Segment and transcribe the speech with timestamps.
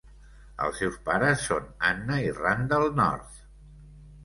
[0.67, 3.39] Els seus pares són Anna i Randall North.